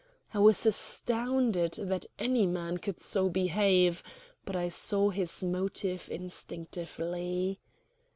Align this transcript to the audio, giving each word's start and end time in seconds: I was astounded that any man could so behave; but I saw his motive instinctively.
I 0.33 0.39
was 0.39 0.65
astounded 0.65 1.73
that 1.73 2.07
any 2.17 2.47
man 2.47 2.79
could 2.79 2.99
so 2.99 3.29
behave; 3.29 4.01
but 4.45 4.55
I 4.55 4.67
saw 4.67 5.11
his 5.11 5.43
motive 5.43 6.09
instinctively. 6.09 7.59